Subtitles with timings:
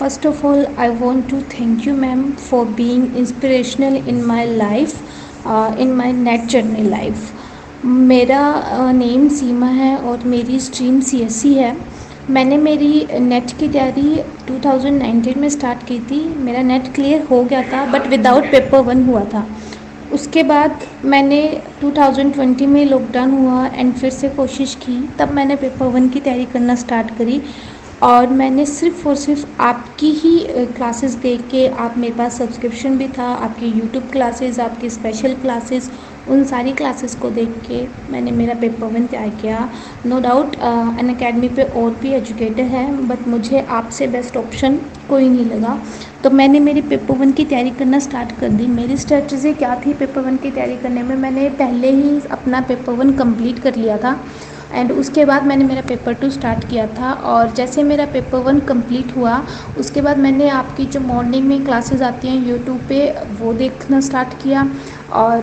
[0.00, 5.00] Of all, I want to thank you, ma'am, for being inspirational in my life,
[5.46, 7.30] uh, in my net journey life.
[7.84, 11.76] मेरा name uh, Seema है और मेरी stream सी है।
[12.30, 17.62] मैंने मेरी net की तैयारी 2019 में स्टार्ट की थी। मेरा नेट क्लियर हो गया
[17.62, 19.46] था बट विदाउट पेपर वन हुआ था।
[20.12, 25.86] उसके बाद मैंने 2020 में लॉकडाउन हुआ एंड फिर से कोशिश की। तब मैंने पेपर
[25.86, 27.42] वन की तैयारी करना स्टार्ट करी।
[28.02, 30.38] और मैंने सिर्फ़ और सिर्फ़ आपकी ही
[30.76, 35.90] क्लासेस देख के आप मेरे पास सब्सक्रिप्शन भी था, आपकी यूट्यूब क्लासेस आपकी स्पेशल क्लासेस
[36.28, 39.68] उन सारी क्लासेस को देख के मैंने मेरा पेपर वन तैयार किया
[40.06, 45.28] नो डाउट अन अकेडमी पे और भी एजुकेटर हैं बट मुझे आपसे बेस्ट ऑप्शन कोई
[45.28, 45.78] नहीं लगा।
[46.24, 49.92] तो मैंने मेरी पेपर वन की तैयारी करना स्टार्ट कर दी। मेरी स्ट्रेटजी क्या थी
[49.94, 51.14] पेपर वन की तैयारी करने में?
[51.16, 54.18] मैंने पहले ही अपना पेपर वन कंप्लीट कर लिया था।
[54.74, 58.58] एंड उसके बाद मैंने मेरा पेपर टू स्टार्ट किया था और जैसे मेरा पेपर वन
[58.68, 59.40] कंप्लीट हुआ,
[59.78, 62.98] उसके बाद मैंने आपकी जो मॉर्निंग में क्लासेस आती हैं यूट्यूब पे,
[63.40, 64.66] वो देखना स्टार्ट किया।
[65.14, 65.42] और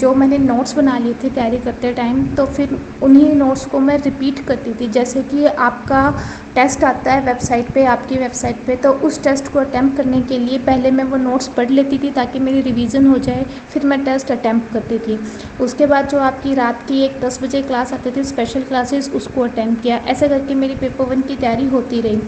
[0.00, 3.96] जो मैंने नोट्स बना लिए थे तैयारी करते टाइम तो फिर उन्हीं नोट्स को मैं
[3.98, 6.10] रिपीट करती थी। जैसे कि आपका
[6.54, 10.38] टेस्ट आता है वेबसाइट पे, आपकी वेबसाइट पे तो उस टेस्ट को अटैम्प्ट करने के
[10.38, 14.02] लिए पहले मैं वो नोट्स पढ़ लेती थी ताकि मेरी रिवीजन हो जाए, फिर मैं
[14.04, 15.18] टेस्ट अटैम्प्ट करती थी।
[15.60, 19.42] उसके बाद जो आपकी रात की एक दस बजे क्लास आती थी स्पेशल क्लासेस उसको
[19.42, 22.20] अटैम्प्ट किया। ऐसा करके मेरी पेपर वन की तैयारी होती रही।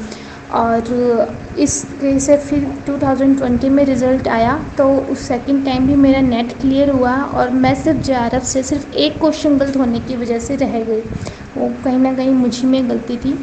[0.51, 1.73] और इस
[2.25, 7.15] से फिर 2020 में रिज़ल्ट आया तो उस सेकंड टाइम भी मेरा नेट क्लियर हुआ
[7.35, 11.01] और मैं सिर्फ़ जे से सिर्फ़ एक क्वेश्चन गलत होने की वजह से रह गई।
[11.57, 13.39] वो कहीं ना कहीं मुझमें गलती थी।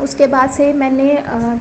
[0.00, 1.06] उसके बाद से मैंने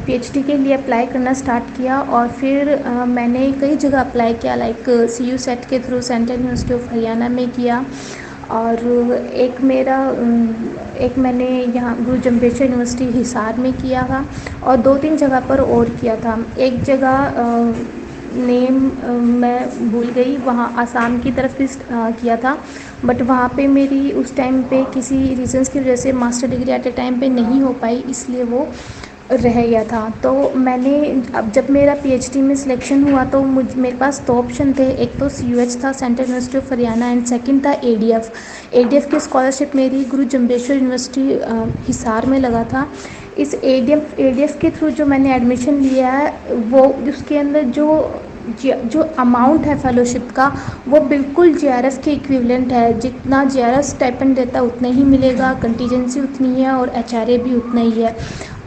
[0.06, 2.76] पीएचडी के लिए अप्लाई करना स्टार्ट किया और फिर
[3.08, 7.30] मैंने कई जगह अप्लाई किया लाइक सी यू सेट के through central university of Haryana
[7.30, 7.86] में किया।
[8.52, 9.98] और एक मेरा
[11.06, 14.26] एक मैंने यहाँ गुरु जम्बेश्वर यूनिवर्सिटी हिसार में किया था
[14.64, 17.34] और दो तीन जगह पर और किया था। एक जगह
[18.38, 18.76] नेम
[19.34, 22.58] मैं भूल गई, वहाँ आसाम की तरफ़ भी किया था।
[23.06, 26.88] बट वहाँ पे मेरी उस टाइम पे किसी रीजंस की वजह से master degree at
[26.88, 28.68] a time पे नहीं हो पाई, इसलिए वो
[29.32, 33.98] रह गया था। तो मैंने, अब जब मेरा पीएचडी में सिलेक्शन हुआ तो मुझ, मेरे
[33.98, 37.72] पास दो ऑप्शन थे। एक तो CUH था central university of Haryana and second था
[37.72, 38.32] एडीएफ
[38.74, 41.40] एडीएफ की स्कॉलरशिप मेरी गुरु जम्बेश्वर यूनिवर्सिटी
[41.88, 42.88] हिसार में लगा था।
[43.38, 48.22] इस एडीएफ एडीएफ के थ्रू जो मैंने एडमिशन लिया है, वो, उसके अंदर जो
[48.86, 50.46] जो अमाउंट है फेलोशिप का,
[50.88, 55.04] वो बिल्कुल जे आर एफ़ के इक्विवेलेंट है। जितना जे आर स्टाइपेंड देता, उतना ही
[55.04, 58.16] मिलेगा। कंटीजेंसी उतनी है और एच आर ए भी उतना ही है।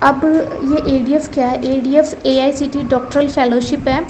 [0.03, 0.21] अब
[0.65, 1.56] ये ADF क्या है?
[1.72, 4.05] A D F A I C T doctoral fellowship है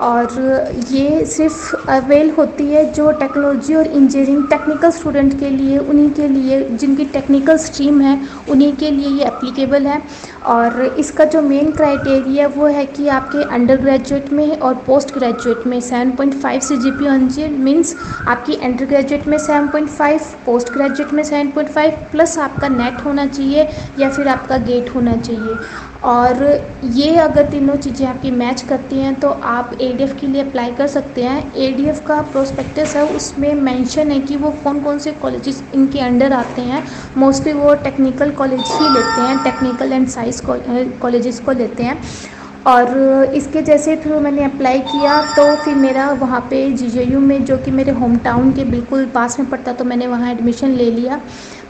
[0.00, 6.10] और ये सिर्फ़ अवेल होती है जो टेक्नोलॉजी और इंजीनियरिंग टेक्निकल स्टूडेंट के लिए, उन्हीं
[6.10, 8.18] के लिए, जिनकी टेक्निकल स्ट्रीम है,
[8.50, 10.00] उन्हीं के लिए ये एप्लीकेबल है।
[10.46, 15.66] और इसका जो मेन क्राइटेरिया वो है कि आपके अंडर ग्रेजुएट में और पोस्ट ग्रेजुएट
[15.66, 17.94] में 7.5 से जी पी होनी चाहिए। मीन्स
[18.28, 24.10] आपकी अंडर ग्रेजुएट में 7.5 पोस्ट ग्रेजुएट में 7.5 प्लस आपका नेट होना चाहिए या
[24.10, 25.56] फिर आपका गेट होना चाहिए।
[26.04, 26.42] और
[26.92, 30.86] ये अगर तीनों चीज़ें आपकी मैच करती हैं तो आप एडीएफ के लिए अप्लाई कर
[30.86, 35.62] सकते हैं। एडीएफ का प्रोस्पेक्टस है, उसमें मेंशन है कि वो कौन कौन से कॉलेजेस
[35.74, 36.82] इनके अंडर आते हैं।
[37.16, 42.00] मोस्टली वो टेक्निकल कॉलेज ही लेते हैं टेक्निकल एंड साइंस कॉलेजेस को लेते हैं।
[42.66, 47.56] और इसके जैसे थ्रू मैंने अप्लाई किया तो फिर मेरा वहाँ पे जी में जो
[47.58, 51.20] कि मेरे होम टाउन के बिल्कुल पास में पड़ता तो मैंने वहाँ एडमिशन ले लिया।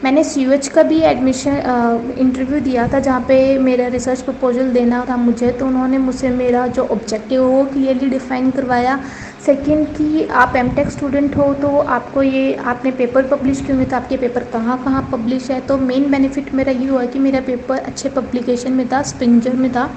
[0.04, 5.16] मैंने सीयूएच का भी एडमिशन इंटरव्यू दिया था, जहाँ पे मेरा रिसर्च प्रपोजल देना था
[5.16, 8.98] मुझे तो उन्होंने मुझसे मेरा जो ऑब्जेक्टिव वो क्लियरली डिफाइन करवाया।
[9.46, 13.96] सेकंड कि आप एम स्टूडेंट हो तो आपको ये, आपने पेपर पब्लिश क्यों हुए तो
[13.96, 15.60] आपके पेपर कहाँ कहाँ पब्लिश है?
[15.60, 19.70] तो मेन बेनिफिट मेरा ये हुआ कि मेरा पेपर अच्छे पब्लिकेशन में था स्प्रिंजर में
[19.72, 19.90] था।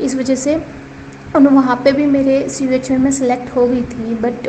[0.00, 0.56] इस वजह से
[1.36, 4.48] और वहाँ पे भी मेरे सी एच में सेलेक्ट हो गई थी बट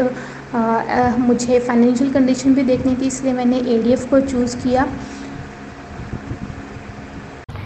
[1.20, 4.88] मुझे फाइनेंशियल कंडीशन भी देखनी थी, इसलिए मैंने एडीएफ को चूज़ किया।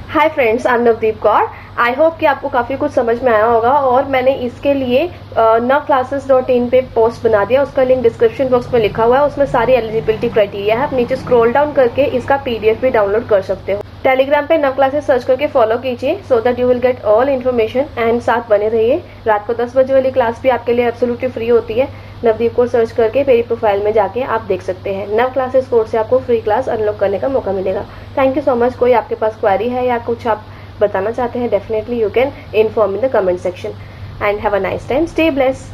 [0.10, 1.48] Hi friends I am Navdeep Kaur
[1.80, 5.06] I hope कि आपको काफ़ी कुछ समझ में आया होगा, और मैंने इसके लिए
[5.38, 9.18] नव क्लासेस डॉट इन पे पोस्ट बना दिया। उसका लिंक डिस्क्रिप्शन बॉक्स में लिखा हुआ
[9.18, 13.28] है, उसमें सारी एलिजिबिलिटी क्राइटेरिया है। आप नीचे स्क्रॉल डाउन करके इसका पीडीएफ भी डाउनलोड
[13.30, 16.80] कर सकते हो। टेलीग्राम पे नव क्लासेस सर्च करके फॉलो कीजिए so that you will
[16.80, 18.96] get all information and साथ बने रहिए।
[19.28, 21.88] रात को 10 बजे वाली क्लास भी आपके लिए एब्सोल्युटली फ्री होती है।
[22.24, 25.92] नवदीप को सर्च करके मेरी प्रोफ़ाइल में जाके आप देख सकते हैं। नव क्लासेस कोर्स
[25.92, 27.86] से आपको फ्री क्लास अनलॉक करने का मौका मिलेगा।
[28.18, 30.46] थैंक यू सो मच कोई आपके पास क्वारी है या कुछ आप
[30.82, 33.74] बताना चाहते हैं definitely you can inform in the comment section
[34.22, 35.70] and have a nice time stay bless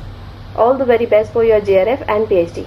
[0.58, 2.66] all the very best for your J and PhD